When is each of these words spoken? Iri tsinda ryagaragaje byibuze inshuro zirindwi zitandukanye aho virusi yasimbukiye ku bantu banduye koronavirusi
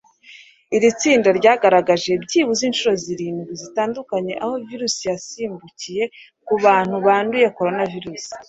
Iri 0.75 0.89
tsinda 0.99 1.29
ryagaragaje 1.39 2.11
byibuze 2.23 2.61
inshuro 2.69 2.93
zirindwi 3.03 3.51
zitandukanye 3.61 4.33
aho 4.43 4.55
virusi 4.67 5.01
yasimbukiye 5.11 6.03
ku 6.45 6.53
bantu 6.63 6.95
banduye 7.05 7.47
koronavirusi 7.57 8.31